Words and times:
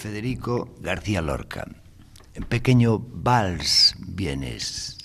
Federico 0.00 0.74
García 0.80 1.20
Lorca. 1.20 1.68
En 2.32 2.44
pequeño 2.44 3.00
vals 3.00 3.94
vienes. 3.98 4.96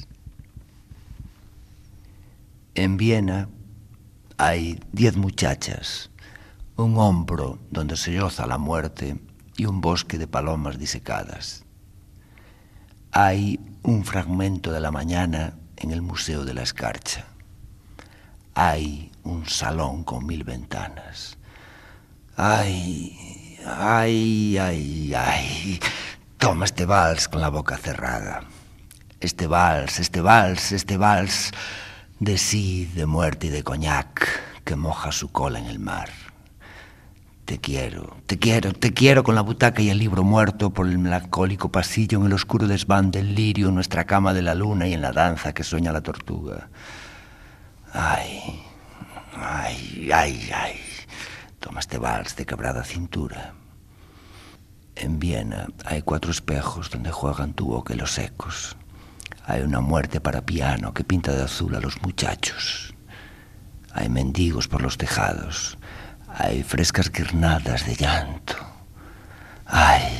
En 2.75 2.95
Viena 2.95 3.49
hay 4.37 4.79
diez 4.93 5.17
muchachas, 5.17 6.09
un 6.77 6.97
hombro 6.97 7.59
donde 7.71 7.97
se 7.97 8.13
yoza 8.13 8.47
la 8.47 8.57
muerte 8.57 9.19
y 9.57 9.65
un 9.65 9.81
bosque 9.81 10.17
de 10.17 10.27
palomas 10.27 10.79
disecadas. 10.79 11.65
Hay 13.11 13.59
un 13.83 14.05
fragmento 14.05 14.71
de 14.71 14.79
la 14.79 14.91
mañana 14.91 15.57
en 15.75 15.91
el 15.91 16.01
Museo 16.01 16.45
de 16.45 16.53
la 16.53 16.63
Escarcha. 16.63 17.25
Hay 18.53 19.11
un 19.25 19.45
salón 19.45 20.05
con 20.05 20.25
mil 20.25 20.45
ventanas. 20.45 21.37
Ay, 22.37 23.34
ay, 23.65 24.57
ay, 24.57 25.13
ay. 25.15 25.79
Toma 26.37 26.65
este 26.65 26.85
vals 26.85 27.27
con 27.27 27.41
la 27.41 27.49
boca 27.49 27.77
cerrada. 27.77 28.43
Este 29.19 29.47
vals, 29.47 29.99
este 29.99 30.21
vals, 30.21 30.71
este 30.71 30.97
vals 30.97 31.51
de 32.19 32.37
sí, 32.37 32.85
de 32.95 33.05
muerte 33.05 33.47
y 33.47 33.49
de 33.49 33.63
coñac 33.63 34.27
que 34.63 34.75
moja 34.75 35.11
su 35.11 35.31
cola 35.31 35.59
en 35.59 35.65
el 35.65 35.79
mar. 35.79 36.09
Te 37.45 37.59
quiero, 37.59 38.17
te 38.25 38.39
quiero, 38.39 38.73
te 38.73 38.91
quiero 38.91 39.23
con 39.23 39.35
la 39.35 39.41
butaca 39.41 39.81
y 39.81 39.89
el 39.91 39.99
libro 39.99 40.23
muerto 40.23 40.71
por 40.71 40.87
el 40.87 40.97
melancólico 40.97 41.69
pasillo 41.69 42.19
en 42.19 42.25
el 42.25 42.33
oscuro 42.33 42.67
desván 42.67 43.11
del 43.11 43.35
lirio, 43.35 43.69
en 43.69 43.75
nuestra 43.75 44.05
cama 44.05 44.33
de 44.33 44.41
la 44.41 44.55
luna 44.55 44.87
y 44.87 44.93
en 44.93 45.01
la 45.01 45.11
danza 45.11 45.53
que 45.53 45.63
sueña 45.63 45.91
la 45.91 46.01
tortuga. 46.01 46.69
Ay, 47.93 48.63
ay, 49.37 50.09
ay, 50.11 50.49
ay. 50.53 50.84
Toma 51.65 51.79
este 51.79 51.97
vals 51.97 52.35
de 52.35 52.45
quebrada 52.45 52.83
cintura. 52.83 53.55
En 54.95 55.17
Viena 55.17 55.65
hay 55.83 56.03
cuatro 56.03 56.29
espejos 56.29 56.91
donde 56.91 57.09
juegan 57.09 57.55
tu 57.55 57.65
boca 57.65 57.95
y 57.95 57.97
los 57.97 58.19
ecos. 58.19 58.77
Hay 59.47 59.63
una 59.63 59.79
muerte 59.81 60.21
para 60.21 60.45
piano 60.45 60.93
que 60.93 61.03
pinta 61.03 61.31
de 61.33 61.41
azul 61.41 61.73
a 61.73 61.79
los 61.79 61.99
muchachos. 62.03 62.93
Hay 63.93 64.09
mendigos 64.09 64.67
por 64.67 64.83
los 64.83 64.99
tejados. 64.99 65.79
Hay 66.27 66.61
frescas 66.61 67.11
guirnadas 67.11 67.87
de 67.87 67.95
llanto. 67.95 68.57
Ay, 69.65 70.15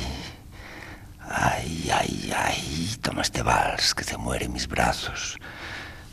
ay, 1.30 1.90
ay, 1.94 2.32
ay. 2.36 2.96
Toma 3.02 3.22
este 3.22 3.42
vals 3.42 3.94
que 3.94 4.02
se 4.02 4.16
muere 4.16 4.46
en 4.46 4.52
mis 4.52 4.66
brazos. 4.66 5.38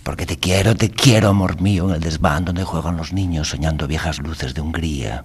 Porque 0.03 0.25
te 0.25 0.37
quiero, 0.37 0.75
te 0.75 0.89
quiero, 0.89 1.29
amor 1.29 1.61
mío, 1.61 1.89
en 1.89 1.95
el 1.95 2.01
desván 2.01 2.43
donde 2.43 2.65
juegan 2.65 2.97
los 2.97 3.13
niños 3.13 3.49
soñando 3.49 3.87
viejas 3.87 4.19
luces 4.19 4.53
de 4.53 4.61
Hungría, 4.61 5.23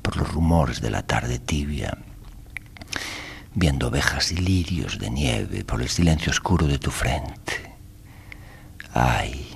por 0.00 0.16
los 0.16 0.32
rumores 0.32 0.80
de 0.80 0.90
la 0.90 1.02
tarde 1.02 1.38
tibia, 1.38 1.98
viendo 3.54 3.88
ovejas 3.88 4.32
y 4.32 4.36
lirios 4.36 4.98
de 4.98 5.10
nieve 5.10 5.64
por 5.64 5.82
el 5.82 5.88
silencio 5.88 6.30
oscuro 6.30 6.66
de 6.66 6.78
tu 6.78 6.90
frente. 6.90 7.74
Ay, 8.94 9.46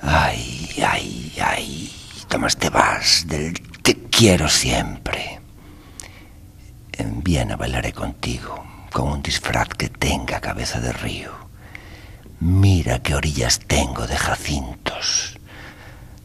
ay, 0.00 0.70
ay, 0.86 1.32
ay, 1.40 1.92
toma 2.28 2.48
este 2.48 2.70
vals 2.70 3.26
del 3.28 3.60
te 3.82 3.94
quiero 4.08 4.48
siempre. 4.48 5.40
En 6.92 7.22
Viena 7.22 7.56
bailaré 7.56 7.92
contigo 7.92 8.64
con 8.90 9.08
un 9.08 9.22
disfraz 9.22 9.68
que 9.68 9.88
tenga 9.88 10.40
cabeza 10.40 10.80
de 10.80 10.92
río. 10.92 11.47
Mira 12.40 13.00
qué 13.02 13.14
orillas 13.14 13.58
tengo 13.66 14.06
de 14.06 14.16
jacintos. 14.16 15.38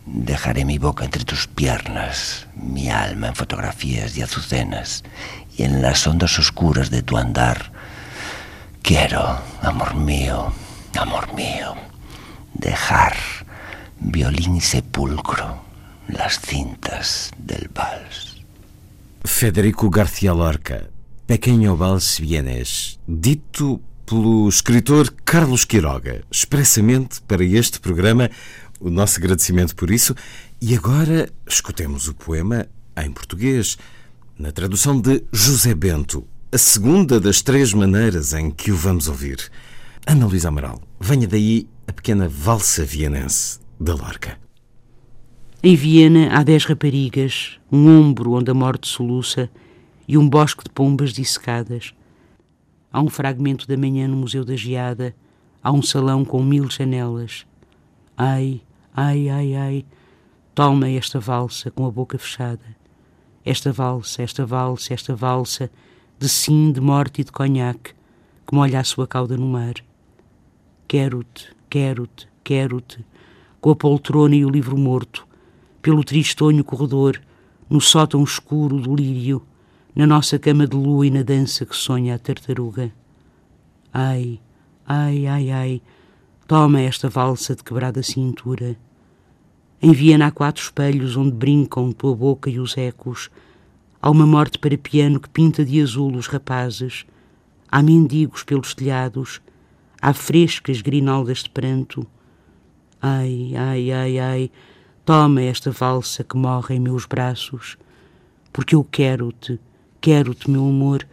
Dejaré 0.05 0.63
mi 0.63 0.77
boca 0.77 1.05
entre 1.05 1.23
tus 1.23 1.47
piernas, 1.47 2.47
mi 2.55 2.89
alma 2.89 3.29
en 3.29 3.35
fotografías 3.35 4.15
y 4.15 4.21
azucenas, 4.21 5.03
y 5.57 5.63
en 5.63 5.81
las 5.81 6.05
ondas 6.05 6.37
oscuras 6.37 6.91
de 6.91 7.01
tu 7.01 7.17
andar. 7.17 7.71
Quiero, 8.81 9.39
amor 9.61 9.95
mío, 9.95 10.53
amor 10.99 11.33
mío, 11.33 11.73
dejar 12.53 13.15
violín 13.99 14.61
sepulcro 14.61 15.63
las 16.09 16.39
cintas 16.39 17.31
del 17.37 17.69
vals. 17.73 18.43
Federico 19.23 19.89
García 19.89 20.33
Lorca, 20.33 20.81
Pequeno 21.25 21.77
Vals 21.77 22.19
Vienes, 22.19 22.99
dito 23.07 23.79
pelo 24.05 24.47
escritor 24.47 25.13
Carlos 25.25 25.65
Quiroga, 25.65 26.23
expressamente 26.31 27.21
para 27.21 27.43
este 27.43 27.79
programa. 27.79 28.29
O 28.79 28.89
nosso 28.89 29.19
agradecimento 29.19 29.75
por 29.75 29.89
isso. 29.89 30.15
E 30.61 30.75
agora 30.75 31.29
escutemos 31.47 32.07
o 32.07 32.13
poema 32.13 32.67
em 32.97 33.11
português, 33.11 33.77
na 34.37 34.51
tradução 34.51 34.99
de 34.99 35.23
José 35.31 35.73
Bento, 35.73 36.27
a 36.51 36.57
segunda 36.57 37.19
das 37.19 37.41
três 37.41 37.73
maneiras 37.73 38.33
em 38.33 38.51
que 38.51 38.71
o 38.71 38.75
vamos 38.75 39.07
ouvir. 39.07 39.51
Ana 40.05 40.25
Luísa 40.25 40.49
Amaral, 40.49 40.81
venha 40.99 41.27
daí 41.27 41.67
a 41.87 41.93
pequena 41.93 42.27
valsa 42.27 42.83
vienense 42.83 43.59
da 43.79 43.95
Lorca. 43.95 44.37
Em 45.61 45.75
Viena 45.75 46.37
há 46.37 46.43
dez 46.43 46.65
raparigas, 46.65 47.57
um 47.71 47.87
ombro 47.87 48.33
onde 48.33 48.51
a 48.51 48.53
morte 48.53 48.87
soluça 48.87 49.49
e 50.07 50.17
um 50.17 50.27
bosque 50.27 50.63
de 50.65 50.69
pombas 50.69 51.13
dissecadas. 51.13 51.93
Há 52.93 53.01
um 53.01 53.09
fragmento 53.09 53.67
da 53.67 53.75
manhã 53.75 54.07
no 54.07 54.15
Museu 54.15 54.45
da 54.45 54.55
Geada, 54.55 55.15
há 55.63 55.71
um 55.71 55.81
salão 55.81 56.23
com 56.23 56.43
mil 56.43 56.69
janelas. 56.69 57.43
Ai, 58.15 58.61
ai, 58.95 59.29
ai, 59.29 59.55
ai, 59.55 59.85
toma 60.53 60.87
esta 60.87 61.19
valsa 61.19 61.71
com 61.71 61.87
a 61.87 61.91
boca 61.91 62.19
fechada. 62.19 62.63
Esta 63.43 63.71
valsa, 63.71 64.21
esta 64.21 64.45
valsa, 64.45 64.93
esta 64.93 65.15
valsa, 65.15 65.71
de 66.19 66.29
sim, 66.29 66.71
de 66.71 66.79
morte 66.79 67.21
e 67.21 67.23
de 67.23 67.31
conhaque, 67.31 67.95
que 68.45 68.53
molha 68.53 68.79
a 68.79 68.83
sua 68.83 69.07
cauda 69.07 69.35
no 69.35 69.47
mar. 69.47 69.73
Quero-te, 70.87 71.49
quero-te, 71.67 72.27
quero-te, 72.43 73.03
com 73.59 73.71
a 73.71 73.75
poltrona 73.75 74.35
e 74.35 74.45
o 74.45 74.49
livro 74.51 74.77
morto, 74.77 75.27
pelo 75.81 76.03
tristonho 76.03 76.63
corredor, 76.63 77.19
no 77.67 77.81
sótão 77.81 78.23
escuro 78.23 78.79
do 78.79 78.95
lírio, 78.95 79.41
na 79.95 80.07
nossa 80.07 80.39
cama 80.39 80.65
de 80.65 80.75
lua 80.75 81.05
e 81.05 81.11
na 81.11 81.21
dança 81.21 81.65
que 81.65 81.75
sonha 81.75 82.15
a 82.15 82.19
tartaruga. 82.19 82.91
Ai, 83.93 84.39
ai, 84.87 85.27
ai, 85.27 85.51
ai, 85.51 85.81
toma 86.47 86.81
esta 86.81 87.09
valsa 87.09 87.55
de 87.55 87.63
quebrada 87.63 88.01
cintura. 88.01 88.75
Há 90.25 90.31
quatro 90.31 90.63
espelhos 90.63 91.15
onde 91.15 91.33
brincam 91.33 91.91
tua 91.91 92.15
boca 92.15 92.49
e 92.49 92.59
os 92.59 92.75
ecos. 92.77 93.29
Há 94.01 94.09
uma 94.09 94.25
morte 94.25 94.57
para 94.57 94.77
piano 94.77 95.19
que 95.19 95.29
pinta 95.29 95.63
de 95.63 95.81
azul 95.81 96.15
os 96.15 96.27
rapazes. 96.27 97.05
Há 97.69 97.83
mendigos 97.83 98.43
pelos 98.43 98.73
telhados. 98.73 99.41
Há 100.01 100.13
frescas 100.13 100.81
grinaldas 100.81 101.43
de 101.43 101.49
pranto. 101.49 102.07
Ai, 103.01 103.53
ai, 103.55 103.91
ai, 103.91 104.19
ai, 104.19 104.51
toma 105.05 105.41
esta 105.41 105.69
valsa 105.69 106.23
que 106.23 106.37
morre 106.37 106.75
em 106.75 106.79
meus 106.79 107.05
braços, 107.05 107.77
porque 108.53 108.75
eu 108.75 108.83
quero-te, 108.83 109.59
quero-te, 110.03 110.51
meu 110.51 110.67
amor, 110.67 111.07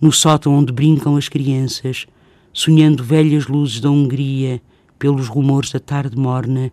no 0.00 0.10
sótão 0.10 0.52
onde 0.52 0.72
brincam 0.72 1.16
as 1.16 1.28
crianças, 1.28 2.08
sonhando 2.52 3.04
velhas 3.04 3.46
luzes 3.46 3.78
da 3.78 3.88
Hungria 3.88 4.60
pelos 4.98 5.28
rumores 5.28 5.70
da 5.70 5.78
tarde 5.78 6.18
morna, 6.18 6.72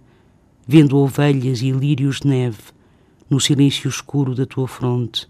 vendo 0.68 0.98
ovelhas 0.98 1.62
e 1.62 1.70
lírios 1.70 2.22
de 2.22 2.28
neve 2.28 2.58
no 3.30 3.40
silêncio 3.40 3.88
escuro 3.88 4.34
da 4.34 4.48
tua 4.48 4.68
fronte. 4.68 5.30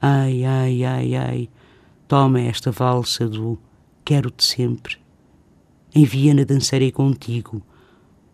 Ai, 0.00 0.42
ai, 0.42 0.84
ai, 0.84 1.14
ai, 1.14 1.48
toma 2.08 2.40
esta 2.40 2.70
valsa 2.70 3.28
do 3.28 3.58
quero-te 4.02 4.42
sempre. 4.42 4.96
Em 5.94 6.06
Viena 6.06 6.46
dançarei 6.46 6.90
contigo, 6.90 7.60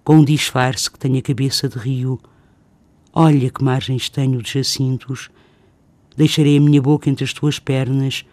com 0.05 0.19
um 0.19 0.25
disfarce 0.25 0.89
que 0.89 1.01
tem 1.01 1.19
a 1.19 1.23
cabeça 1.23 1.69
de 1.69 1.79
rio. 1.79 2.21
Olha 3.13 3.51
que 3.51 3.65
margens 3.65 4.09
tenho 4.09 4.41
de 4.41 4.53
jacintos. 4.53 5.31
Deixarei 6.17 6.57
a 6.57 6.61
minha 6.61 6.81
boca 6.81 7.11
entre 7.11 7.25
as 7.25 7.33
tuas 7.33 7.59
pernas, 7.59 8.25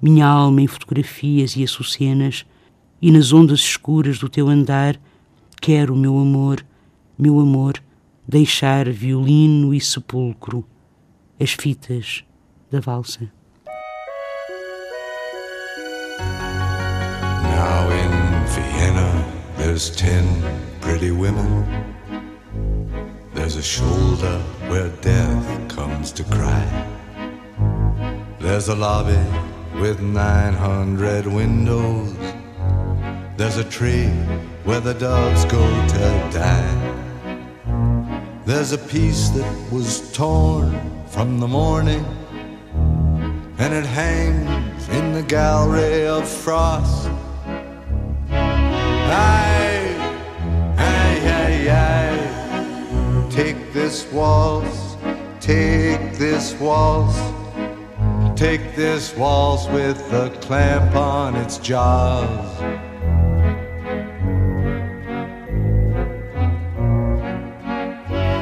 minha 0.00 0.26
alma 0.26 0.60
em 0.60 0.66
fotografias 0.66 1.56
e 1.56 1.64
açucenas, 1.64 2.44
e 3.00 3.10
nas 3.10 3.32
ondas 3.32 3.60
escuras 3.60 4.18
do 4.18 4.28
teu 4.28 4.48
andar 4.48 5.00
quero, 5.60 5.94
meu 5.94 6.18
amor, 6.18 6.64
meu 7.18 7.38
amor, 7.38 7.74
deixar 8.26 8.88
violino 8.90 9.74
e 9.74 9.80
sepulcro, 9.80 10.64
as 11.38 11.52
fitas 11.52 12.24
da 12.70 12.80
valsa. 12.80 13.30
Now 16.18 17.90
in 17.90 18.10
Vienna 18.46 19.26
there's 19.58 19.90
ten 19.90 20.24
pretty 20.80 21.10
women. 21.10 21.66
There's 23.34 23.56
a 23.56 23.62
shoulder 23.62 24.40
where 24.68 24.88
death 25.02 25.46
comes 25.68 26.12
to 26.12 26.24
cry. 26.24 26.99
There's 28.40 28.68
a 28.68 28.74
lobby 28.74 29.22
with 29.78 30.00
900 30.00 31.26
windows. 31.26 32.16
There's 33.36 33.58
a 33.58 33.64
tree 33.64 34.08
where 34.64 34.80
the 34.80 34.94
doves 34.94 35.44
go 35.44 35.60
to 35.60 36.30
die. 36.32 36.76
There's 38.46 38.72
a 38.72 38.78
piece 38.78 39.28
that 39.28 39.70
was 39.70 40.10
torn 40.14 40.72
from 41.08 41.38
the 41.38 41.46
morning, 41.46 42.02
and 43.58 43.74
it 43.74 43.84
hangs 43.84 44.88
in 44.88 45.12
the 45.12 45.22
gallery 45.22 46.06
of 46.06 46.26
frost. 46.26 47.10
Aye, 48.30 49.94
aye, 50.78 51.20
aye, 51.42 51.68
aye. 51.68 53.28
Take 53.30 53.74
this 53.74 54.10
waltz, 54.10 54.96
take 55.40 56.14
this 56.14 56.54
waltz, 56.54 57.18
take 58.40 58.74
this 58.74 59.14
waltz 59.16 59.66
with 59.66 60.00
a 60.14 60.30
clamp 60.40 60.96
on 60.96 61.36
its 61.36 61.58
jaws. 61.58 62.56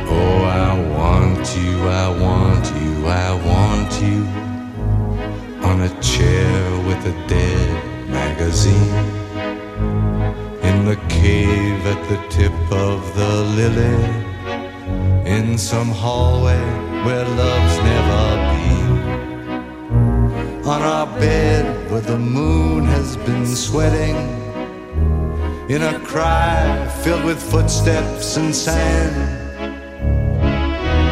Oh, 0.08 0.44
I 0.44 0.72
want 0.96 1.44
you, 1.56 1.88
I 1.88 2.08
want 2.26 2.64
you, 2.80 3.08
I 3.08 3.30
want 3.50 3.90
you 4.00 4.20
on 5.66 5.80
a 5.80 6.00
chair 6.00 6.54
with 6.86 7.04
a 7.04 7.26
dead 7.26 8.08
magazine 8.08 8.94
in 10.62 10.84
the 10.84 10.94
cave 11.08 11.84
at 11.86 12.08
the 12.08 12.18
tip 12.28 12.54
of 12.70 12.98
the 13.16 13.32
lily 13.58 14.04
in 15.28 15.58
some 15.58 15.88
hallway 15.88 16.62
where 17.04 17.24
love's 17.24 17.78
never 17.78 18.36
been 18.52 18.57
on 20.68 20.82
our 20.82 21.06
bed 21.18 21.90
where 21.90 22.02
the 22.02 22.18
moon 22.18 22.84
has 22.84 23.16
been 23.16 23.46
sweating 23.46 24.16
in 25.70 25.80
a 25.82 25.98
cry 26.00 26.86
filled 27.02 27.24
with 27.24 27.42
footsteps 27.42 28.36
and 28.36 28.54
sand 28.54 29.16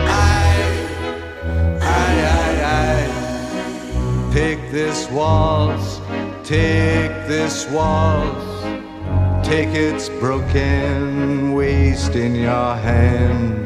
Aye, 0.08 1.78
aye, 1.80 2.60
aye. 2.76 4.30
Take 4.30 4.70
this 4.70 5.10
waltz, 5.10 6.00
take 6.46 7.12
this 7.26 7.66
waltz, 7.70 8.62
take 9.46 9.70
its 9.70 10.10
broken 10.20 11.54
waist 11.54 12.14
in 12.14 12.34
your 12.34 12.74
hand. 12.76 13.65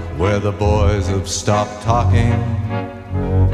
where 0.21 0.39
the 0.39 0.51
boys 0.51 1.07
have 1.07 1.27
stopped 1.27 1.81
talking. 1.81 2.29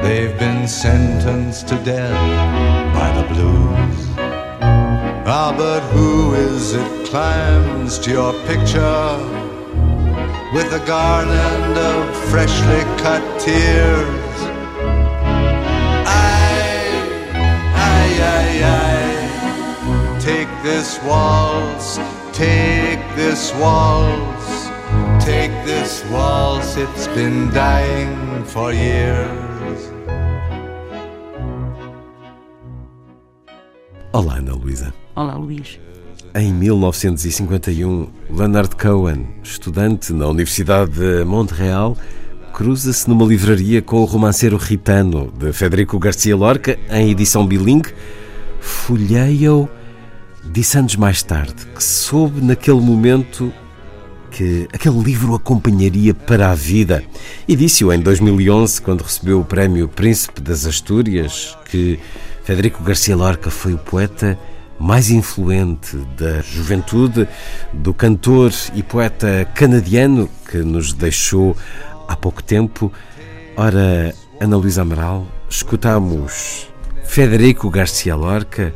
They've 0.04 0.38
been 0.38 0.68
sentenced 0.68 1.69
to 1.69 1.75
death 1.86 2.94
by 2.94 3.10
the 3.18 3.25
blues. 3.34 4.00
Ah, 5.25 5.54
but 5.58 5.80
who 5.94 6.34
is 6.34 6.74
it 6.74 7.08
climbs 7.08 7.98
to 8.00 8.12
your 8.12 8.34
picture 8.50 9.08
with 10.54 10.69
a 10.74 10.84
garland 10.86 11.78
of 11.78 12.04
freshly 12.30 12.84
cut 13.02 13.24
tears? 13.40 14.38
Aye, 16.25 16.92
aye, 17.88 18.16
aye, 18.36 18.60
aye. 18.84 20.19
Take 20.19 20.52
this 20.64 21.02
waltz, 21.04 21.98
take 22.34 23.00
this 23.16 23.54
waltz, 23.56 24.37
take 25.27 25.51
this 25.65 26.06
waltz, 26.09 26.77
it's 26.77 27.06
been 27.07 27.50
dying 27.51 28.45
for 28.45 28.71
years. 28.71 29.91
Olá, 34.13 34.35
Ana 34.38 34.53
Luísa. 34.53 34.94
Olá, 35.13 35.35
Luís. 35.35 35.81
Em 36.33 36.53
1951, 36.53 38.07
Leonard 38.29 38.74
Cohen, 38.77 39.27
estudante 39.44 40.13
na 40.13 40.27
Universidade 40.27 40.91
de 40.91 41.25
Montreal, 41.25 41.97
cruza-se 42.53 43.09
numa 43.09 43.25
livraria 43.25 43.81
com 43.81 43.97
o 43.97 44.06
romanceiro 44.06 44.56
Ritano, 44.56 45.30
de 45.38 45.51
Federico 45.51 46.00
Garcia 46.00 46.38
Lorca, 46.38 46.80
em 46.89 47.12
edição 47.12 47.45
bilingue. 47.45 47.94
Folheia-o, 48.62 49.68
disse 50.45 50.77
anos 50.77 50.95
mais 50.95 51.21
tarde 51.21 51.65
que 51.75 51.83
soube 51.83 52.39
naquele 52.39 52.80
momento 52.80 53.52
que 54.37 54.67
aquele 54.71 54.99
livro 54.99 55.33
acompanharia 55.33 56.13
para 56.13 56.51
a 56.51 56.53
vida. 56.53 57.03
E 57.47 57.56
disse-o 57.56 57.91
em 57.91 57.99
2011, 57.99 58.79
quando 58.83 59.01
recebeu 59.01 59.39
o 59.39 59.44
prémio 59.44 59.87
Príncipe 59.87 60.41
das 60.41 60.67
Astúrias, 60.67 61.57
que 61.65 61.99
Federico 62.44 62.83
Garcia 62.83 63.15
Lorca 63.15 63.49
foi 63.49 63.73
o 63.73 63.79
poeta 63.79 64.37
mais 64.79 65.09
influente 65.09 65.97
da 66.15 66.41
juventude, 66.41 67.27
do 67.73 67.95
cantor 67.95 68.53
e 68.75 68.83
poeta 68.83 69.49
canadiano 69.56 70.29
que 70.47 70.57
nos 70.59 70.94
deixou 70.94 71.57
há 72.07 72.15
pouco 72.15 72.44
tempo. 72.44 72.94
Ora, 73.56 74.13
Ana 74.39 74.56
Luísa 74.56 74.83
Amaral, 74.83 75.25
escutamos 75.49 76.69
Federico 77.06 77.71
Garcia 77.71 78.15
Lorca, 78.15 78.71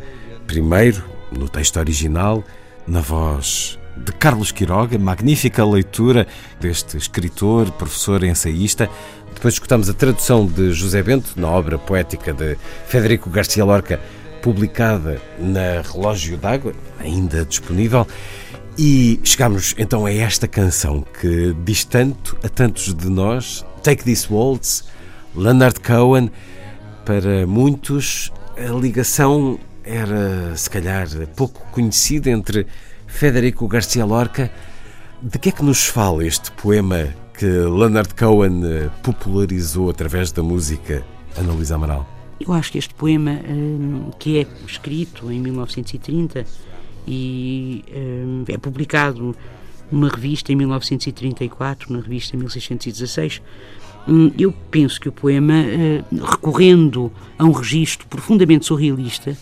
primeiro 0.47 1.03
no 1.31 1.47
texto 1.47 1.77
original, 1.77 2.43
na 2.87 2.99
voz 2.99 3.79
de 3.97 4.11
Carlos 4.13 4.51
Quiroga, 4.51 4.97
magnífica 4.97 5.65
leitura 5.65 6.27
deste 6.59 6.97
escritor, 6.97 7.71
professor 7.71 8.23
ensaísta. 8.23 8.89
Depois 9.33 9.55
escutamos 9.55 9.89
a 9.89 9.93
tradução 9.93 10.45
de 10.45 10.71
José 10.71 11.01
Bento 11.03 11.33
na 11.35 11.49
obra 11.49 11.77
poética 11.77 12.33
de 12.33 12.57
Federico 12.87 13.29
Garcia 13.29 13.65
Lorca, 13.65 13.99
publicada 14.41 15.21
na 15.39 15.81
Relógio 15.81 16.37
d'Água, 16.37 16.73
ainda 16.99 17.45
disponível. 17.45 18.07
E 18.77 19.19
chegamos 19.23 19.75
então 19.77 20.05
a 20.05 20.13
esta 20.13 20.47
canção 20.47 21.05
que 21.19 21.55
diz 21.63 21.83
tanto 21.83 22.37
a 22.43 22.49
tantos 22.49 22.93
de 22.93 23.09
nós, 23.09 23.65
Take 23.83 24.03
This 24.03 24.29
Waltz, 24.29 24.85
Leonard 25.35 25.79
Cohen. 25.81 26.31
Para 27.05 27.45
muitos, 27.45 28.31
a 28.57 28.71
ligação 28.71 29.59
era, 29.83 30.55
se 30.55 30.69
calhar, 30.69 31.07
pouco 31.35 31.65
conhecida 31.71 32.29
entre 32.29 32.65
Federico 33.11 33.67
Garcia 33.67 34.05
Lorca. 34.05 34.51
De 35.21 35.37
que 35.37 35.49
é 35.49 35.51
que 35.51 35.63
nos 35.63 35.85
fala 35.85 36.25
este 36.25 36.51
poema 36.51 37.13
que 37.37 37.45
Leonard 37.45 38.15
Cohen 38.15 38.61
eh, 38.63 38.89
popularizou 39.03 39.89
através 39.89 40.31
da 40.31 40.41
música 40.41 41.03
Ana 41.37 41.53
Luísa 41.53 41.75
Amaral? 41.75 42.07
Eu 42.39 42.53
acho 42.53 42.71
que 42.71 42.79
este 42.79 42.93
poema, 42.95 43.39
hum, 43.47 44.09
que 44.17 44.39
é 44.39 44.47
escrito 44.65 45.31
em 45.31 45.39
1930 45.39 46.45
e 47.07 47.85
hum, 47.93 48.43
é 48.47 48.57
publicado 48.57 49.35
numa 49.91 50.09
revista 50.09 50.51
em 50.51 50.55
1934, 50.55 51.93
na 51.93 51.99
revista 51.99 52.35
1616, 52.35 53.41
hum, 54.07 54.31
eu 54.39 54.51
penso 54.71 54.99
que 54.99 55.09
o 55.09 55.11
poema, 55.11 55.53
recorrendo 56.11 57.11
a 57.37 57.43
um 57.43 57.51
registro 57.51 58.07
profundamente 58.07 58.65
surrealista, 58.65 59.37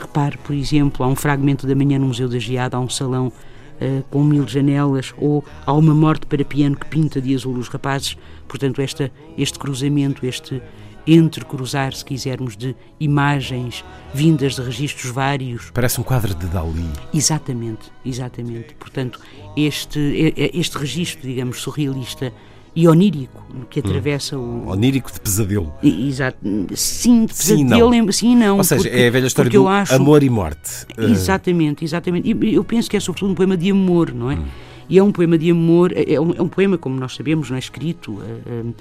repare, 0.00 0.38
por 0.38 0.54
exemplo, 0.54 1.04
há 1.04 1.08
um 1.08 1.16
fragmento 1.16 1.66
da 1.66 1.74
manhã 1.74 1.98
no 1.98 2.06
Museu 2.06 2.28
da 2.28 2.38
Geada, 2.38 2.76
há 2.76 2.80
um 2.80 2.88
salão 2.88 3.32
hum, 3.80 4.02
com 4.10 4.24
mil 4.24 4.46
janelas, 4.46 5.14
ou 5.18 5.44
há 5.64 5.72
uma 5.72 5.94
morte 5.94 6.26
para 6.26 6.44
piano 6.44 6.76
que 6.76 6.86
pinta 6.86 7.20
de 7.20 7.34
azul 7.34 7.56
os 7.56 7.68
rapazes, 7.68 8.16
portanto, 8.48 8.80
esta, 8.80 9.10
este 9.36 9.58
cruzamento, 9.58 10.24
este 10.24 10.62
entrecruzar, 11.06 11.94
se 11.94 12.04
quisermos, 12.04 12.56
de 12.56 12.74
imagens 12.98 13.84
vindas 14.12 14.56
de 14.56 14.62
registros 14.62 15.12
vários. 15.12 15.70
Parece 15.70 16.00
um 16.00 16.04
quadro 16.04 16.34
de 16.34 16.46
Dali. 16.46 16.84
Exatamente, 17.14 17.92
exatamente. 18.04 18.74
Portanto, 18.74 19.20
este, 19.56 20.34
este 20.36 20.76
registro, 20.78 21.22
digamos, 21.22 21.60
surrealista 21.60 22.32
e 22.76 22.86
onírico 22.86 23.42
que 23.70 23.80
atravessa 23.80 24.36
hum. 24.36 24.64
o. 24.66 24.70
Onírico 24.70 25.10
de 25.10 25.18
pesadelo. 25.18 25.72
Exato. 25.82 26.36
Sim, 26.74 27.24
de 27.24 27.32
pesadelo. 27.32 27.90
Sim, 27.90 28.02
não. 28.02 28.12
Sim, 28.12 28.36
não 28.36 28.56
Ou 28.58 28.64
seja, 28.64 28.82
porque, 28.82 28.96
é 28.96 29.08
a 29.08 29.10
velha 29.10 29.26
história 29.26 29.50
do 29.50 29.66
acho... 29.66 29.94
amor 29.94 30.22
e 30.22 30.28
morte. 30.28 30.86
Exatamente, 30.98 31.82
exatamente. 31.82 32.30
E 32.30 32.54
eu 32.54 32.62
penso 32.62 32.90
que 32.90 32.96
é 32.96 33.00
sobretudo 33.00 33.32
um 33.32 33.34
poema 33.34 33.56
de 33.56 33.70
amor, 33.70 34.12
não 34.12 34.30
é? 34.30 34.34
Hum. 34.34 34.44
E 34.90 34.98
é 34.98 35.02
um 35.02 35.10
poema 35.10 35.38
de 35.38 35.50
amor, 35.50 35.90
é, 35.92 36.12
é 36.12 36.20
um, 36.20 36.34
é 36.34 36.42
um 36.42 36.48
poema, 36.48 36.76
como 36.76 37.00
nós 37.00 37.16
sabemos, 37.16 37.48
não 37.48 37.56
é 37.56 37.58
escrito. 37.58 38.12
Uh, 38.12 38.20
uh, 38.62 38.74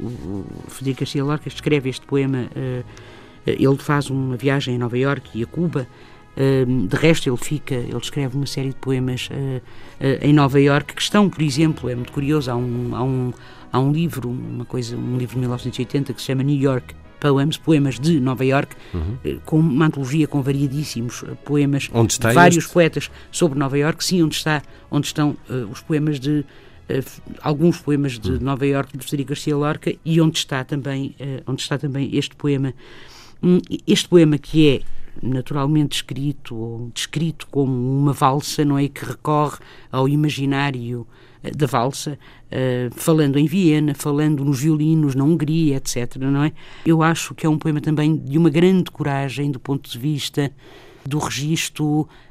o, 0.00 0.44
o 0.66 0.70
Federico 0.70 1.00
Garcia 1.00 1.24
Lorca 1.24 1.48
escreve 1.48 1.90
este 1.90 2.06
poema. 2.06 2.48
Uh, 2.56 2.84
ele 3.44 3.76
faz 3.76 4.08
uma 4.08 4.36
viagem 4.36 4.76
a 4.76 4.78
Nova 4.78 4.96
Iorque 4.96 5.40
e 5.40 5.42
a 5.42 5.46
Cuba 5.46 5.86
de 6.36 6.96
resto, 6.96 7.28
ele 7.28 7.36
fica, 7.36 7.74
ele 7.74 7.96
escreve 7.98 8.36
uma 8.36 8.46
série 8.46 8.68
de 8.68 8.76
poemas 8.76 9.28
uh, 9.30 9.34
uh, 9.34 10.18
em 10.22 10.32
Nova 10.32 10.60
Iorque 10.60 10.94
que 10.94 11.02
estão, 11.02 11.28
por 11.28 11.42
exemplo, 11.42 11.88
é 11.90 11.94
muito 11.94 12.12
curioso, 12.12 12.50
há 12.50 12.56
um, 12.56 12.90
há 12.94 13.02
um, 13.02 13.32
há 13.72 13.80
um 13.80 13.92
livro, 13.92 14.30
uma 14.30 14.64
coisa, 14.64 14.96
um 14.96 15.16
livro 15.16 15.34
de 15.34 15.40
1980 15.40 16.12
que 16.12 16.20
se 16.20 16.26
chama 16.26 16.42
New 16.42 16.58
York 16.58 16.94
Poems, 17.18 17.58
poemas 17.58 18.00
de 18.00 18.18
Nova 18.18 18.44
York, 18.44 18.74
uhum. 18.94 19.18
Eh, 19.22 19.36
com 19.44 19.58
uma 19.58 19.86
antologia 19.86 20.26
com 20.26 20.40
variadíssimos 20.40 21.22
poemas 21.44 21.90
onde 21.92 22.14
está 22.14 22.30
de 22.30 22.34
vários 22.34 22.64
este? 22.64 22.72
poetas 22.72 23.10
sobre 23.30 23.58
Nova 23.58 23.76
York, 23.76 24.02
sim, 24.02 24.22
onde 24.22 24.36
está, 24.36 24.62
onde 24.90 25.06
estão 25.06 25.36
os 25.70 25.82
poemas 25.82 26.18
de 26.18 26.44
alguns 27.42 27.78
poemas 27.78 28.18
de 28.18 28.32
uhum. 28.32 28.38
Nova 28.40 28.66
York 28.66 28.96
de 28.96 29.04
Federico 29.04 29.28
Garcia 29.28 29.54
Lorca 29.54 29.94
e 30.02 30.20
onde 30.20 30.38
está 30.38 30.64
também, 30.64 31.14
onde 31.46 31.60
está 31.60 31.76
também 31.76 32.16
este 32.16 32.34
poema, 32.34 32.72
hum, 33.42 33.58
este 33.86 34.08
poema 34.08 34.38
que 34.38 34.68
é 34.68 34.80
naturalmente 35.22 35.96
escrito 35.96 36.56
ou 36.56 36.90
descrito 36.94 37.46
como 37.50 37.72
uma 37.72 38.12
valsa, 38.12 38.64
não 38.64 38.78
é? 38.78 38.88
Que 38.88 39.04
recorre 39.04 39.58
ao 39.90 40.08
imaginário 40.08 41.06
eh, 41.42 41.50
da 41.50 41.66
valsa, 41.66 42.18
uh, 42.52 42.94
falando 42.94 43.38
em 43.38 43.46
Viena, 43.46 43.94
falando 43.94 44.44
nos 44.44 44.60
violinos 44.60 45.14
na 45.14 45.24
Hungria, 45.24 45.76
etc. 45.76 46.16
Não 46.16 46.44
é? 46.44 46.52
Eu 46.84 47.02
acho 47.02 47.34
que 47.34 47.46
é 47.46 47.48
um 47.48 47.58
poema 47.58 47.80
também 47.80 48.16
de 48.16 48.36
uma 48.36 48.50
grande 48.50 48.90
coragem 48.90 49.50
do 49.50 49.58
ponto 49.58 49.90
de 49.90 49.98
vista 49.98 50.52
do 51.04 51.18
registro 51.18 51.86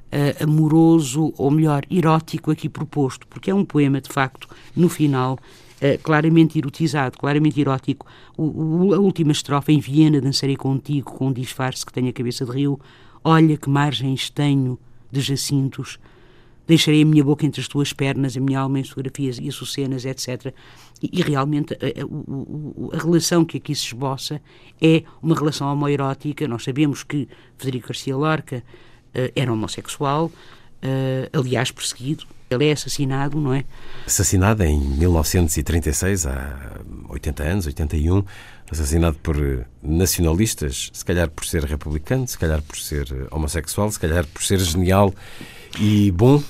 uh, 0.10 0.44
amoroso, 0.44 1.34
ou 1.38 1.50
melhor, 1.50 1.84
erótico 1.90 2.52
aqui 2.52 2.70
proposto, 2.70 3.28
porque 3.28 3.50
é 3.50 3.56
um 3.56 3.66
poema, 3.66 4.00
de 4.00 4.10
facto, 4.10 4.48
no 4.76 4.90
final, 4.90 5.40
Uh, 5.82 5.98
claramente 6.04 6.58
erotizado, 6.58 7.18
claramente 7.18 7.60
erótico. 7.60 8.06
O, 8.38 8.88
o, 8.88 8.94
a 8.94 9.00
última 9.00 9.32
estrofe, 9.32 9.72
em 9.72 9.80
Viena 9.80 10.20
dançarei 10.20 10.58
contigo 10.58 11.14
com 11.14 11.28
um 11.28 11.34
disfarce 11.34 11.86
que 11.86 11.94
tenho 11.94 12.10
a 12.10 12.14
cabeça 12.14 12.46
de 12.46 12.52
rio. 12.52 12.80
Olha 13.24 13.56
que 13.58 13.70
margens 13.70 14.30
tenho 14.30 14.78
de 15.12 15.22
jacintos. 15.22 15.98
Deixarei 16.68 17.02
a 17.02 17.06
minha 17.06 17.24
boca 17.24 17.46
entre 17.46 17.62
as 17.62 17.68
tuas 17.68 17.94
pernas, 17.94 18.38
a 18.38 18.40
minha 18.40 18.60
alma 18.60 18.80
em 18.80 18.84
fotografias 18.84 19.40
e 19.40 19.48
açucenas, 19.48 20.06
etc. 20.06 20.54
E, 21.02 21.10
e 21.20 21.22
realmente 21.22 21.74
a, 21.74 21.78
a, 21.78 22.98
a, 22.98 23.02
relação 23.02 23.44
que 23.44 23.58
aqui 23.58 23.74
se 23.74 23.88
esboça 23.88 24.42
é 24.82 25.04
uma 25.22 25.34
relação 25.34 25.72
homoerótica. 25.72 26.48
Nós 26.48 26.64
sabemos 26.64 27.04
que 27.04 27.28
Federico 27.58 27.88
Garcia 27.88 28.16
Lorca 28.16 28.58
uh, 28.58 29.32
era 29.36 29.52
homossexual, 29.52 30.26
uh, 30.26 31.40
aliás 31.40 31.72
perseguido, 31.72 32.26
ele 32.50 32.68
é 32.68 32.72
assassinado, 32.72 33.40
não 33.40 33.54
é? 33.54 33.64
Assassinado 34.06 34.64
em 34.64 34.80
1936, 34.80 36.26
há 36.26 36.80
80 37.10 37.44
anos, 37.44 37.66
81, 37.68 38.24
assassinado 38.72 39.18
por 39.22 39.36
nacionalistas, 39.82 40.90
se 40.94 41.04
calhar 41.04 41.30
por 41.30 41.46
ser 41.46 41.64
republicano, 41.64 42.28
se 42.28 42.38
calhar 42.38 42.62
por 42.62 42.78
ser 42.78 43.08
homossexual, 43.32 43.92
se 43.92 44.00
calhar 44.00 44.26
por 44.28 44.44
ser 44.44 44.60
genial 44.60 45.14
e 45.80 46.12
bom. 46.12 46.42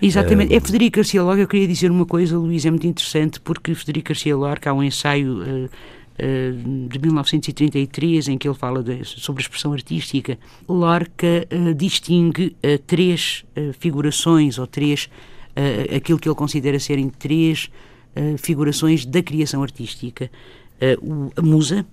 Exatamente. 0.00 0.54
É 0.54 0.60
Federico 0.60 0.96
Garcia 0.96 1.22
Lorca. 1.22 1.42
Eu 1.42 1.48
queria 1.48 1.66
dizer 1.66 1.90
uma 1.90 2.06
coisa, 2.06 2.38
Luís, 2.38 2.64
é 2.64 2.70
muito 2.70 2.86
interessante, 2.86 3.40
porque 3.40 3.74
Federico 3.74 4.08
Garcia 4.08 4.36
Lorca 4.36 4.70
há 4.70 4.72
um 4.72 4.82
ensaio 4.82 5.42
uh, 5.42 5.64
uh, 5.64 6.88
de 6.88 6.98
1933 7.00 8.28
em 8.28 8.38
que 8.38 8.46
ele 8.46 8.54
fala 8.54 8.82
de, 8.82 9.04
sobre 9.04 9.40
a 9.40 9.42
expressão 9.42 9.72
artística. 9.72 10.38
Lorca 10.68 11.46
uh, 11.52 11.74
distingue 11.74 12.56
três 12.86 13.44
figurações 13.78 14.58
ou 14.58 14.66
três 14.66 15.08
uh, 15.58 15.96
aquilo 15.96 16.18
que 16.18 16.28
ele 16.28 16.36
considera 16.36 16.78
serem 16.78 17.08
três 17.08 17.70
uh, 18.16 18.38
figurações 18.38 19.04
da 19.04 19.22
criação 19.22 19.62
artística. 19.62 20.30
Uh, 20.80 21.32
a 21.36 21.42
musa, 21.42 21.84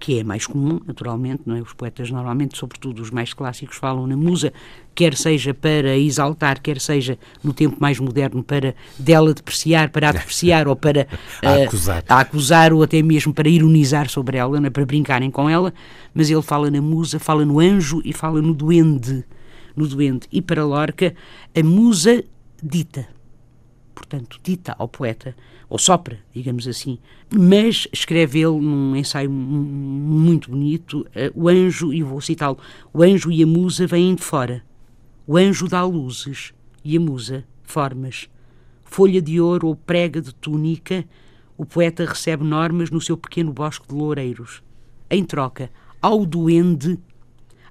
que 0.00 0.18
é 0.18 0.24
mais 0.24 0.46
comum, 0.46 0.80
naturalmente, 0.86 1.42
não 1.44 1.56
é? 1.56 1.60
Os 1.60 1.72
poetas 1.72 2.10
normalmente, 2.10 2.56
sobretudo 2.56 3.02
os 3.02 3.10
mais 3.10 3.34
clássicos, 3.34 3.76
falam 3.76 4.06
na 4.06 4.16
musa, 4.16 4.52
quer 4.94 5.14
seja 5.14 5.52
para 5.52 5.96
exaltar, 5.96 6.60
quer 6.60 6.80
seja 6.80 7.18
no 7.42 7.52
tempo 7.52 7.76
mais 7.78 7.98
moderno 7.98 8.42
para 8.42 8.74
dela 8.98 9.34
depreciar, 9.34 9.90
para 9.90 10.08
a 10.08 10.12
depreciar 10.12 10.68
ou 10.68 10.76
para 10.76 11.06
a 11.44 11.64
acusar. 11.64 12.04
a 12.08 12.20
acusar 12.20 12.72
ou 12.72 12.82
até 12.82 13.02
mesmo 13.02 13.34
para 13.34 13.48
ironizar 13.48 14.08
sobre 14.08 14.38
ela, 14.38 14.64
é? 14.64 14.70
para 14.70 14.86
brincarem 14.86 15.30
com 15.30 15.48
ela, 15.48 15.74
mas 16.14 16.30
ele 16.30 16.42
fala 16.42 16.70
na 16.70 16.80
musa, 16.80 17.18
fala 17.18 17.44
no 17.44 17.60
anjo 17.60 18.00
e 18.04 18.12
fala 18.12 18.40
no 18.40 18.54
duende, 18.54 19.24
no 19.76 19.86
duende. 19.86 20.26
E 20.32 20.40
para 20.40 20.64
Lorca, 20.64 21.14
a 21.54 21.62
musa 21.62 22.24
dita. 22.62 23.08
Portanto, 23.94 24.38
dita 24.42 24.76
ao 24.78 24.88
poeta, 24.88 25.34
ou 25.68 25.78
sopra, 25.78 26.20
digamos 26.32 26.68
assim. 26.68 26.98
Mas 27.30 27.88
escreve 27.92 28.38
ele 28.38 28.60
num 28.60 28.94
ensaio 28.94 29.30
muito 29.30 30.50
bonito, 30.50 31.00
uh, 31.00 31.06
o 31.34 31.48
anjo, 31.48 31.92
e 31.92 32.02
vou 32.02 32.20
citá-lo, 32.20 32.58
o 32.92 33.02
anjo 33.02 33.30
e 33.30 33.42
a 33.42 33.46
musa 33.46 33.86
vêm 33.86 34.14
de 34.14 34.22
fora. 34.22 34.64
O 35.26 35.36
anjo 35.36 35.68
dá 35.68 35.84
luzes 35.84 36.54
e 36.84 36.96
a 36.96 37.00
musa 37.00 37.44
formas. 37.64 38.30
Folha 38.84 39.20
de 39.20 39.40
ouro 39.40 39.66
ou 39.66 39.76
prega 39.76 40.22
de 40.22 40.32
túnica, 40.32 41.04
o 41.56 41.66
poeta 41.66 42.04
recebe 42.04 42.44
normas 42.44 42.90
no 42.90 43.00
seu 43.00 43.16
pequeno 43.16 43.52
bosque 43.52 43.86
de 43.88 43.94
loureiros. 43.94 44.62
Em 45.10 45.24
troca, 45.24 45.70
ao 46.00 46.24
duende, 46.24 46.98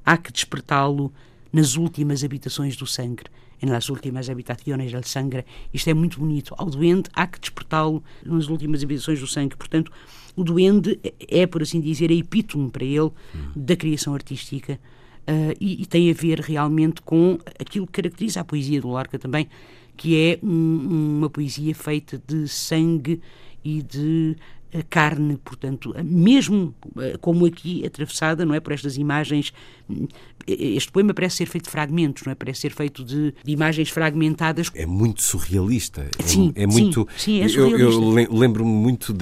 há 0.06 0.17
que 0.17 0.32
despertá-lo 0.32 1.12
nas 1.51 1.77
últimas 1.77 2.24
habitações 2.24 2.75
do 2.75 2.86
sangue 2.86 3.24
las 3.61 3.89
últimas 3.89 4.29
habitações 4.29 4.91
del 4.91 5.03
sangue. 5.03 5.45
Isto 5.73 5.89
é 5.89 5.93
muito 5.93 6.19
bonito. 6.19 6.53
Ao 6.57 6.69
doente 6.69 7.09
há 7.13 7.25
que 7.25 7.39
despertá-lo 7.39 8.03
nas 8.25 8.47
últimas 8.47 8.83
habitações 8.83 9.19
do 9.19 9.27
sangue. 9.27 9.55
Portanto, 9.55 9.91
o 10.35 10.43
doente 10.43 10.99
é, 11.27 11.47
por 11.47 11.63
assim 11.63 11.81
dizer, 11.81 12.11
a 12.11 12.13
epítome 12.13 12.69
para 12.69 12.85
ele 12.85 13.11
da 13.55 13.75
criação 13.75 14.13
artística. 14.13 14.79
Uh, 15.27 15.51
e, 15.59 15.81
e, 15.81 15.85
tem 15.85 16.09
a 16.09 16.13
ver 16.13 16.39
realmente 16.39 17.01
com 17.01 17.37
aquilo 17.59 17.85
que 17.85 17.91
caracteriza 17.93 18.39
a 18.39 18.45
poesia 18.45 18.79
do 18.79 18.87
Lorca 18.87 19.19
também, 19.19 19.49
que 19.97 20.15
é 20.15 20.39
um, 20.41 21.17
uma 21.17 21.29
poesia 21.29 21.75
feita 21.75 22.21
de 22.25 22.47
sangue 22.47 23.19
e 23.61 23.81
de 23.81 24.37
a 24.74 24.83
carne, 24.83 25.38
portanto, 25.38 25.93
mesmo 26.03 26.74
eh, 27.00 27.17
como 27.19 27.45
aqui 27.45 27.86
atravessada, 27.86 28.45
não 28.45 28.53
é, 28.53 28.59
por 28.59 28.74
estas 28.74 28.97
imagens, 28.97 29.53
hum, 29.89 30.07
este 30.45 30.91
poema 30.91 31.13
parece 31.13 31.38
ser 31.38 31.45
feito 31.45 31.65
de 31.65 31.69
fragmentos, 31.69 32.24
não 32.25 32.31
é, 32.31 32.36
parece 32.36 32.62
ser 32.62 32.71
feito 32.71 33.03
de, 33.03 33.33
de 33.43 33.51
imagens 33.51 33.89
fragmentadas. 33.89 34.69
É 34.74 34.86
muito 34.86 35.21
surrealista. 35.21 36.09
É 36.17 36.24
sim, 36.24 36.51
é, 36.55 36.63
é 36.63 36.67
muito. 36.67 37.07
Sim, 37.17 37.39
sim 37.39 37.41
é 37.41 37.47
surrealista. 37.47 38.01
Eu, 38.01 38.19
eu 38.19 38.33
lembro-me 38.33 38.71
muito 38.71 39.13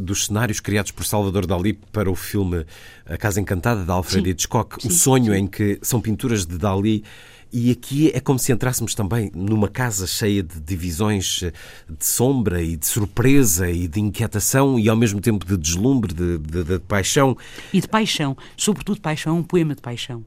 dos 0.00 0.26
cenários 0.26 0.60
criados 0.60 0.90
por 0.90 1.04
Salvador 1.04 1.46
Dalí 1.46 1.74
para 1.92 2.10
o 2.10 2.14
filme 2.14 2.64
A 3.06 3.16
Casa 3.16 3.40
Encantada 3.40 3.84
de 3.84 3.90
Alfred 3.90 4.24
sim, 4.24 4.30
Hitchcock, 4.30 4.82
sim, 4.82 4.88
o 4.88 4.90
sonho 4.90 5.34
em 5.34 5.46
que 5.46 5.78
são 5.82 6.00
pinturas 6.00 6.44
de 6.44 6.58
Dalí 6.58 7.04
e 7.52 7.70
aqui 7.70 8.10
é 8.14 8.20
como 8.20 8.38
se 8.38 8.52
entrássemos 8.52 8.94
também 8.94 9.30
numa 9.34 9.68
casa 9.68 10.06
cheia 10.06 10.42
de 10.42 10.60
divisões 10.60 11.42
eh, 11.42 11.52
de 11.88 12.04
sombra 12.04 12.62
e 12.62 12.76
de 12.76 12.86
surpresa 12.86 13.70
e 13.70 13.88
de 13.88 14.00
inquietação 14.00 14.78
e 14.78 14.88
ao 14.88 14.96
mesmo 14.96 15.20
tempo 15.20 15.46
de 15.46 15.56
deslumbre, 15.56 16.12
de, 16.12 16.38
de, 16.38 16.64
de 16.64 16.78
paixão. 16.80 17.36
E 17.72 17.80
de 17.80 17.88
paixão, 17.88 18.36
sobretudo 18.56 19.00
paixão, 19.00 19.36
é 19.36 19.40
um 19.40 19.42
poema 19.42 19.74
de 19.74 19.80
paixão 19.80 20.24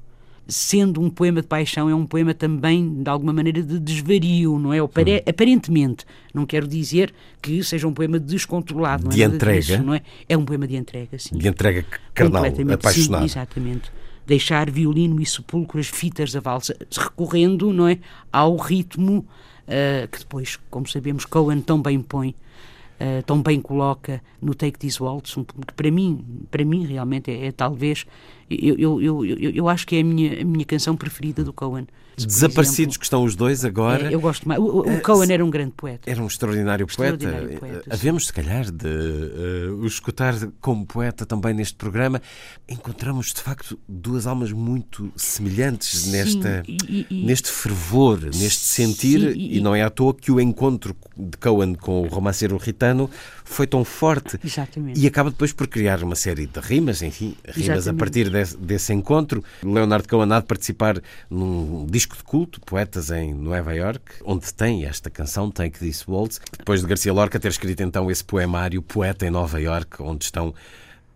sendo 0.48 1.00
um 1.00 1.10
poema 1.10 1.42
de 1.42 1.48
paixão, 1.48 1.90
é 1.90 1.96
um 1.96 2.06
poema 2.06 2.34
também, 2.34 3.02
de 3.04 3.10
alguma 3.10 3.32
maneira, 3.32 3.62
de 3.64 3.80
desvario, 3.80 4.60
não 4.60 4.74
é? 4.74 4.80
Apare 4.80 5.24
Aparentemente. 5.26 6.04
Não 6.34 6.46
quero 6.46 6.68
dizer 6.68 7.14
que 7.42 7.64
seja 7.64 7.88
um 7.88 7.94
poema 7.94 8.20
descontrolado. 8.20 9.08
De 9.08 9.24
é 9.24 9.28
entrega. 9.28 9.62
Disso, 9.62 9.84
não 9.84 9.94
é? 9.94 10.02
é 10.28 10.36
um 10.36 10.44
poema 10.44 10.68
de 10.68 10.76
entrega, 10.76 11.18
sim. 11.18 11.38
De 11.38 11.48
entrega 11.48 11.86
carnal, 12.14 12.44
apaixonado. 12.46 13.22
Sim, 13.22 13.26
exatamente 13.26 14.01
deixar 14.26 14.70
violino 14.70 15.22
e 15.22 15.26
sepulcro 15.26 15.80
as 15.80 15.88
fitas 15.88 16.32
da 16.32 16.40
valsa, 16.40 16.76
recorrendo 16.96 17.74
não 17.74 17.88
é, 17.88 18.00
ao 18.32 18.56
ritmo 18.56 19.26
uh, 19.68 20.08
que 20.08 20.20
depois, 20.20 20.58
como 20.70 20.88
sabemos, 20.88 21.26
Cohen 21.26 21.62
tão 21.62 21.82
bem 21.82 22.02
põe, 22.02 22.30
uh, 22.30 23.24
tão 23.26 23.42
bem 23.42 23.62
coloca 23.62 24.22
no 24.42 24.54
Take 24.54 24.80
This 24.80 25.00
Waltz, 25.00 25.36
um, 25.38 25.44
que 25.44 25.74
para 25.76 25.92
mim, 25.92 26.24
para 26.50 26.64
mim 26.64 26.86
realmente 26.86 27.32
é, 27.32 27.48
é 27.48 27.52
talvez 27.52 28.06
Eu, 28.50 28.76
eu, 28.78 29.02
eu, 29.02 29.26
eu, 29.26 29.70
acho 29.70 29.88
que 29.88 29.96
é 29.96 30.02
a 30.02 30.04
minha, 30.04 30.42
a 30.42 30.46
minha 30.46 30.66
canção 30.66 30.96
preferida 30.96 31.42
do 31.42 31.54
Cohen. 31.54 31.88
Desaparecidos 32.26 32.80
exemplo, 32.96 33.00
que 33.00 33.06
estão 33.06 33.24
os 33.24 33.36
dois 33.36 33.64
agora. 33.66 34.10
é, 34.10 34.14
eu 34.14 34.20
gosto 34.22 34.48
mais. 34.48 34.60
O, 34.60 34.80
o- 34.82 35.02
Cohen 35.02 35.32
era 35.32 35.44
um 35.46 35.50
grande 35.50 35.72
poeta. 35.76 36.10
Era 36.10 36.22
um 36.22 36.28
extraordinário, 36.28 36.86
Extraordinário 36.86 37.48
poeta. 37.48 37.60
poeta. 37.60 37.84
Havemos, 37.94 38.28
se 38.28 38.34
calhar, 38.34 38.72
de 38.72 38.88
eh, 38.88 39.70
o 39.72 39.86
escutar 39.86 40.34
como 40.60 40.86
poeta 40.86 41.26
também 41.26 41.54
neste 41.54 41.76
programa. 41.76 42.22
Encontramos, 42.68 43.28
de 43.34 43.42
facto, 43.42 43.78
duas 43.88 44.26
almas 44.28 44.52
muito 44.52 45.12
semelhantes 45.16 46.00
Sim, 46.02 46.12
nesta, 46.12 46.64
e- 46.68 47.06
e- 47.10 47.26
neste 47.26 47.50
fervor, 47.52 48.20
neste 48.24 48.66
sentir. 48.66 49.20
Sim, 49.34 49.40
e, 49.40 49.58
e- 49.58 49.62
não 49.62 49.76
é 49.76 49.82
à 49.82 49.90
toa 49.90 50.14
que 50.14 50.32
o 50.32 50.40
encontro 50.40 50.96
de 51.18 51.38
Cohen 51.38 51.76
com 51.76 52.02
o 52.02 52.08
romanceiro 52.08 52.58
ritano 52.58 53.10
foi 53.54 53.68
tão 53.68 53.84
forte. 53.84 54.40
Exatamente. 54.44 55.00
E 55.00 55.08
acaba 55.08 55.30
depois 55.30 55.54
por 55.54 55.68
criar 55.68 56.04
uma 56.04 56.16
série 56.16 56.46
de 56.46 56.60
rimas, 56.60 57.02
enfim, 57.02 57.36
rimas 57.46 57.70
a 57.70 57.74
Exatamente. 57.76 58.00
partir 58.00 58.30
desse, 58.30 58.58
desse 58.58 58.94
encontro. 58.94 59.44
Leonardo 59.64 60.08
Cohen 60.08 60.32
há 60.32 60.40
de 60.40 60.46
participar 60.46 61.02
num 61.30 61.86
disco 61.86 62.16
de 62.16 62.24
culto, 62.24 62.60
Poetas 62.62 63.12
em 63.12 63.34
Nova 63.34 63.74
York, 63.74 64.02
onde 64.24 64.54
tem 64.54 64.86
esta 64.86 65.10
canção, 65.10 65.52
Take 65.52 65.80
This 65.80 66.08
Waltz, 66.08 66.40
depois 66.58 66.82
de 66.82 66.88
Garcia 66.88 67.14
Lorca 67.14 67.40
ter 67.40 67.50
escrito 67.50 67.82
então 67.84 68.10
esse 68.10 68.24
poemário, 68.24 68.82
Poeta 68.82 69.26
em 69.26 69.30
Nova 69.30 69.60
York, 69.60 70.02
onde 70.02 70.26
estão 70.26 70.54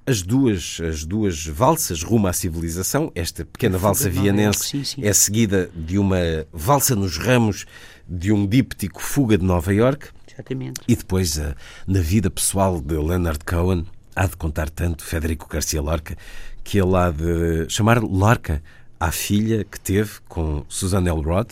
as 0.06 0.22
duas, 0.22 0.80
as 0.88 1.04
duas 1.04 1.46
valsas 1.46 2.04
rumo 2.04 2.28
à 2.28 2.34
civilização. 2.34 3.12
Esta 3.16 3.44
pequena 3.44 3.78
valsa 3.78 4.10
Iorque, 4.10 4.58
sim, 4.58 4.84
sim. 4.84 5.04
é 5.04 5.12
seguida 5.14 5.70
de 5.76 5.98
uma 5.98 6.18
valsa 6.54 6.96
nos 6.96 7.18
ramos 7.18 7.66
de 8.08 8.32
um 8.32 8.46
díptico 8.46 9.02
Fuga 9.02 9.38
de 9.38 9.44
Nova 9.44 9.74
York. 9.74 10.10
Exatamente. 10.36 10.82
E 10.88 10.96
depois, 10.96 11.38
eh, 11.38 11.56
na 11.88 12.02
vida 12.02 12.30
pessoal 12.30 12.82
de 12.82 12.96
Leonard 12.96 13.40
Cohen, 13.46 13.86
há 14.16 14.28
de 14.28 14.36
contar 14.36 14.70
tanto 14.70 15.04
Federico 15.04 15.48
Garcia 15.50 15.82
Lorca 15.82 16.16
que 16.64 16.78
ele 16.80 16.96
há 16.96 17.10
de 17.10 17.70
chamar 17.70 18.02
Lorca 18.04 18.62
à 19.00 19.12
filha 19.12 19.64
que 19.64 19.80
teve 19.80 20.12
com 20.28 20.66
Suzanne 20.68 21.10
Elrod, 21.10 21.48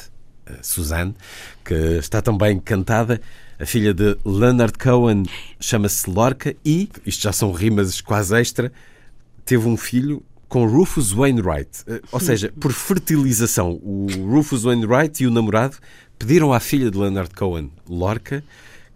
eh, 0.46 0.58
Suzanne, 0.62 1.16
que 1.64 1.74
está 1.74 2.22
também 2.22 2.60
cantada. 2.60 3.22
A 3.60 3.66
filha 3.66 3.94
de 3.94 4.18
Leonard 4.26 4.78
Cohen 4.78 5.24
chama-se 5.60 6.10
Lorca 6.10 6.56
e, 6.66 6.90
isto 7.06 7.22
já 7.24 7.32
são 7.32 7.52
rimas 7.54 8.02
quase 8.02 8.38
extra, 8.38 8.72
teve 9.46 9.68
um 9.68 9.78
filho 9.78 10.22
com 10.50 10.66
Rufus 10.68 11.12
Wainwright. 11.12 11.84
Eh, 11.88 12.02
Ou 12.12 12.20
seja, 12.22 12.52
por 12.60 12.74
fertilização, 12.74 13.80
o 13.82 14.08
Rufus 14.30 14.64
Wainwright 14.64 15.24
e 15.24 15.28
o 15.28 15.32
namorado 15.32 15.78
pediram 16.18 16.54
à 16.54 16.60
filha 16.60 16.90
de 16.90 16.98
Leonard 16.98 17.34
Cohen, 17.36 17.72
Lorca, 17.88 18.44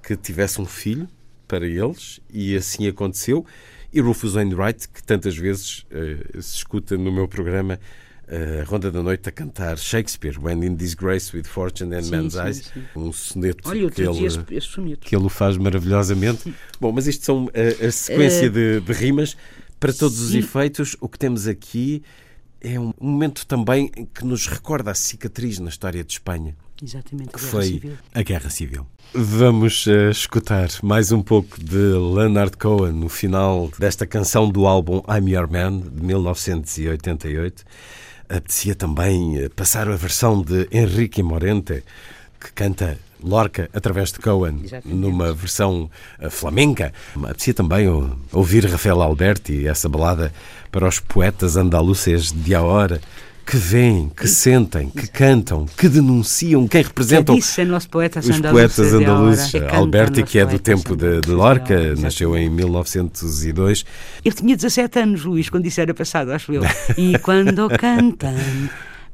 que 0.07 0.15
tivesse 0.15 0.61
um 0.61 0.65
filho 0.65 1.09
para 1.45 1.67
eles 1.67 2.21
e 2.31 2.55
assim 2.55 2.87
aconteceu. 2.87 3.45
E 3.91 3.99
Rufus 3.99 4.35
Wainwright, 4.35 4.87
que 4.87 5.03
tantas 5.03 5.35
vezes 5.35 5.85
eh, 5.91 6.39
se 6.39 6.55
escuta 6.55 6.97
no 6.97 7.11
meu 7.11 7.27
programa 7.27 7.77
eh, 8.25 8.63
Ronda 8.65 8.89
da 8.89 9.03
Noite 9.03 9.27
a 9.27 9.31
cantar 9.33 9.77
Shakespeare, 9.77 10.37
When 10.41 10.65
in 10.65 10.75
Disgrace 10.75 11.35
with 11.35 11.43
Fortune 11.43 11.93
and 11.93 12.03
Sim, 12.03 12.11
Man's 12.11 12.33
sim, 12.33 12.39
Eyes, 12.39 12.71
sim. 12.73 12.83
um 12.95 13.11
soneto 13.11 13.67
Olha, 13.67 13.91
que 13.91 14.01
ele 14.01 14.25
esse, 14.25 14.39
esse 14.51 14.95
que 15.01 15.13
ele 15.13 15.25
o 15.25 15.29
faz 15.29 15.57
maravilhosamente. 15.57 16.53
Bom, 16.79 16.93
mas 16.93 17.05
isto 17.05 17.25
são 17.25 17.49
a, 17.53 17.85
a 17.85 17.91
sequência 17.91 18.49
de, 18.49 18.79
de 18.79 18.93
rimas. 18.93 19.35
Para 19.77 19.91
todos 19.91 20.21
os 20.21 20.33
efeitos, 20.33 20.95
o 21.01 21.09
que 21.09 21.19
temos 21.19 21.47
aqui 21.47 22.01
é 22.61 22.79
um 22.79 22.93
momento 22.97 23.45
também 23.45 23.89
que 23.89 24.23
nos 24.23 24.47
recorda 24.47 24.89
a 24.89 24.95
cicatriz 24.95 25.59
na 25.59 25.69
história 25.69 26.01
de 26.01 26.13
Espanha, 26.13 26.55
Exatamente. 26.81 27.29
que 27.31 27.39
Guerra 27.39 27.51
foi 27.51 27.63
Civil. 27.65 27.91
a 28.13 28.21
Guerra 28.21 28.49
Civil. 28.49 28.85
Vamos 29.13 29.87
eh, 29.87 30.09
escutar 30.11 30.69
mais 30.83 31.11
um 31.11 31.21
pouco 31.21 31.57
de 31.63 31.75
Leonard 31.77 32.57
Cohen 32.57 32.91
no 32.93 33.09
final 33.09 33.69
desta 33.79 34.05
canção 34.05 34.49
do 34.49 34.67
álbum 34.67 35.01
I'm 35.09 35.29
Your 35.31 35.49
Man, 35.49 35.79
de 35.79 36.03
1988. 36.03 37.63
Apetecia 38.29 38.75
também 38.75 39.37
eh, 39.37 39.49
passar 39.49 39.87
a 39.87 39.95
versão 39.95 40.41
de 40.41 40.67
Henrique 40.71 41.23
Morente, 41.23 41.83
que 42.39 42.51
canta 42.53 42.99
Lorca 43.23 43.67
através 43.73 44.11
de 44.11 44.19
Cohen, 44.19 44.59
Exatamente. 44.63 44.99
numa 44.99 45.33
versão 45.33 45.89
eh, 46.19 46.29
flamenca. 46.29 46.93
Apetecia 47.15 47.53
também 47.53 47.87
ou- 47.87 48.15
ouvir 48.33 48.65
Rafael 48.65 49.01
Alberti, 49.01 49.65
essa 49.67 49.87
balada 49.89 50.31
para 50.71 50.87
os 50.87 50.99
poetas 50.99 51.55
andaluces 51.55 52.31
de 52.31 52.53
a 52.53 52.61
hora, 52.61 52.99
que 53.49 53.55
veem, 53.55 54.09
que 54.09 54.27
sentem, 54.27 54.89
que 54.89 55.07
cantam, 55.07 55.65
que 55.77 55.87
denunciam, 55.87 56.67
quem 56.67 56.83
representam 56.83 57.35
Que 57.35 57.41
disse 57.41 57.55
poeta 57.89 58.19
os 58.19 58.39
poetas 58.41 58.93
ahora, 58.93 58.97
andaluzes. 58.97 59.51
que 59.51 59.59
canta 59.61 59.75
Alberti, 59.77 60.19
los 60.21 60.29
que 60.29 60.39
é 60.39 60.45
do 60.45 60.49
poetas 60.49 60.83
tempo 60.83 60.95
de, 60.97 61.21
de 61.21 61.31
Lorca, 61.31 61.95
nasceu 61.95 62.37
em 62.37 62.49
1902. 62.49 63.85
Ele 64.25 64.35
tinha 64.35 64.55
17 64.55 64.99
anos, 64.99 65.23
Luís, 65.23 65.49
quando 65.49 65.65
isso 65.65 65.79
era 65.79 65.93
passado, 65.93 66.31
acho 66.31 66.51
eu. 66.51 66.61
E 66.97 67.17
quando 67.19 67.69
cantam, 67.79 68.35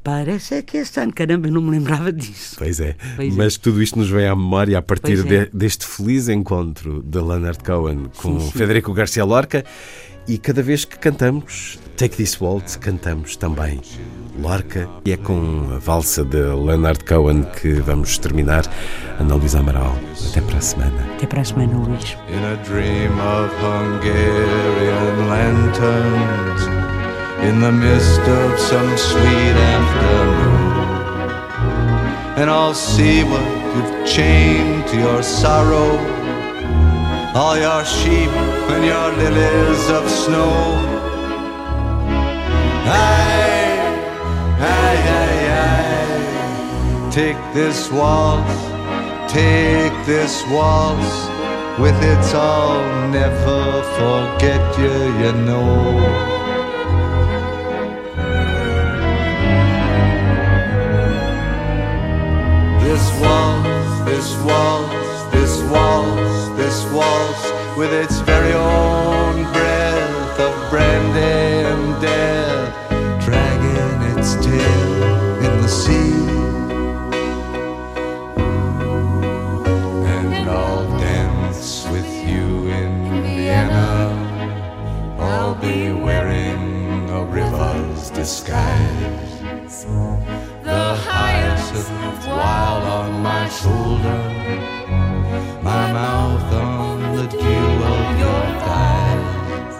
parece 0.02 0.62
que 0.62 0.78
estão. 0.78 1.08
Caramba, 1.12 1.46
eu 1.46 1.52
não 1.52 1.62
me 1.62 1.70
lembrava 1.70 2.12
disso. 2.12 2.56
Pois 2.58 2.80
é. 2.80 2.96
Pois 3.14 3.32
é. 3.32 3.36
Mas 3.36 3.56
tudo 3.56 3.80
isto 3.80 3.96
nos 3.98 4.10
vem 4.10 4.26
à 4.26 4.34
memória 4.34 4.76
a 4.78 4.82
partir 4.82 5.20
é. 5.20 5.22
de- 5.44 5.50
deste 5.54 5.86
feliz 5.86 6.28
encontro 6.28 7.04
de 7.06 7.18
Leonard 7.18 7.58
Cohen 7.62 8.06
com 8.16 8.40
Sim, 8.40 8.46
sim. 8.46 8.58
Federico 8.58 8.92
Garcia 8.92 9.24
Lorca. 9.24 9.64
E 10.26 10.38
cada 10.38 10.62
vez 10.62 10.86
que 10.86 10.98
cantamos 10.98 11.78
Take 11.98 12.16
This 12.16 12.40
Waltz, 12.40 12.76
cantamos 12.76 13.36
também 13.36 13.78
Lorca. 14.38 14.88
E 15.04 15.12
é 15.12 15.16
com 15.16 15.70
a 15.74 15.78
valsa 15.78 16.24
de 16.24 16.38
Leonard 16.38 17.04
Cohen 17.04 17.44
que 17.60 17.74
vamos 17.74 18.18
terminar. 18.18 18.64
Ana 19.18 19.34
Luísa 19.36 19.60
Amaral, 19.60 19.96
até 20.30 20.40
para 20.40 20.58
a 20.58 20.60
semana. 20.60 21.06
Até 21.16 21.26
para 21.26 21.40
a 21.40 21.44
semana, 21.44 21.76
Luís. 21.76 22.16
in 22.28 22.44
a 22.44 22.56
dream 22.64 23.12
of 23.20 23.50
Hungarian 23.62 25.28
lanterns 25.28 26.62
in 27.42 27.60
the 27.60 27.70
mist 27.70 28.20
of 28.20 28.58
some 28.58 28.96
sweet 28.96 29.56
afternoon. 29.74 30.64
And 32.36 32.50
I'll 32.50 32.74
see 32.74 33.22
what 33.22 33.44
you've 33.76 34.04
chained 34.06 34.88
to 34.88 34.96
your 34.98 35.22
sorrow, 35.22 35.98
all 37.34 37.56
your 37.56 37.84
sheep 37.84 38.30
and 38.70 38.84
your 38.84 39.12
lilies 39.16 39.90
of 39.90 40.10
snow. 40.10 40.52
Aye, 42.86 43.43
Take 47.14 47.36
this 47.54 47.92
waltz, 47.92 48.60
take 49.32 49.94
this 50.04 50.42
waltz 50.50 51.28
with 51.78 51.94
its 52.02 52.34
all. 52.34 52.82
Never 53.10 53.84
forget 53.94 54.76
you, 54.76 54.96
you 55.22 55.32
know. 55.46 56.00
This 62.82 63.04
waltz, 63.20 64.00
this 64.10 64.34
waltz, 64.42 65.22
this 65.30 65.62
waltz, 65.70 66.48
this 66.56 66.84
waltz 66.92 67.78
with 67.78 67.92
its 67.92 68.18
very 68.22 68.54
own 68.54 69.44
breath 69.52 70.40
of 70.40 70.68
brandy 70.68 71.43
river's 87.84 88.10
disguise. 88.10 89.84
The 90.62 90.94
hyacinth 91.06 92.26
wild 92.26 92.84
on 92.84 93.22
my 93.22 93.48
shoulder, 93.48 94.20
my 95.62 95.92
mouth 95.92 96.52
on 96.52 97.16
the 97.16 97.26
dew 97.26 97.38
of 97.38 98.18
your 98.24 98.44
thighs. 98.64 99.76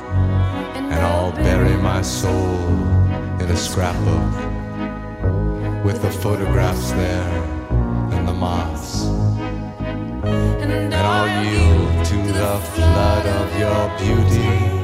And 0.76 0.94
I'll 0.94 1.32
bury 1.32 1.76
my 1.76 2.02
soul 2.02 2.58
in 3.40 3.48
a 3.50 3.56
scrapbook 3.56 4.34
with 5.84 6.02
the 6.02 6.10
photographs 6.10 6.90
there 6.92 7.30
and 8.12 8.28
the 8.28 8.34
moths. 8.34 9.04
And 10.24 10.94
I'll 10.94 11.44
yield 11.44 12.06
to 12.06 12.16
the 12.32 12.58
flood 12.74 13.26
of 13.26 13.58
your 13.58 13.82
beauty, 13.98 14.83